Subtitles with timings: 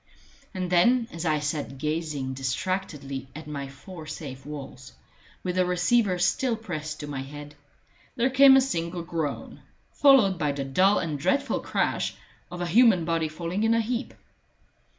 [0.55, 4.93] And then, as I sat gazing distractedly at my four safe walls,
[5.43, 7.53] with the receiver still pressed to my head,
[8.15, 9.61] there came a single groan,
[9.93, 12.15] followed by the dull and dreadful crash
[12.49, 14.15] of a human body falling in a heap.